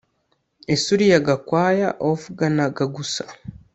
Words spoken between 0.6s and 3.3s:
Ese uriya Gakwaya wavuganaga gusa